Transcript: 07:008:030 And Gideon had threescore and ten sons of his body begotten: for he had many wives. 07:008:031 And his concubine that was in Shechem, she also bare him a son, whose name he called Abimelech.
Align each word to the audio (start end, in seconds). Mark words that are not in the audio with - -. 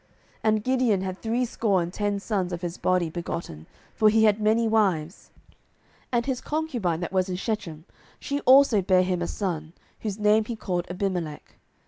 07:008:030 0.01 0.09
And 0.55 0.63
Gideon 0.63 1.01
had 1.01 1.21
threescore 1.21 1.81
and 1.83 1.93
ten 1.93 2.19
sons 2.19 2.51
of 2.51 2.63
his 2.63 2.79
body 2.79 3.11
begotten: 3.11 3.67
for 3.93 4.09
he 4.09 4.23
had 4.23 4.41
many 4.41 4.67
wives. 4.67 5.29
07:008:031 5.47 5.75
And 6.13 6.25
his 6.25 6.41
concubine 6.41 6.99
that 7.01 7.13
was 7.13 7.29
in 7.29 7.35
Shechem, 7.35 7.85
she 8.19 8.39
also 8.39 8.81
bare 8.81 9.03
him 9.03 9.21
a 9.21 9.27
son, 9.27 9.73
whose 9.99 10.17
name 10.17 10.45
he 10.45 10.55
called 10.55 10.87
Abimelech. 10.89 11.55